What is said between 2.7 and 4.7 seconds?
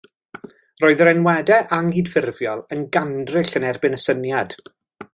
yn gandryll yn erbyn y syniad.